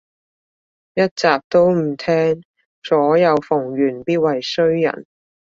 [0.95, 2.41] 一集都唔聼，
[2.81, 5.05] 左右逢源必為衰人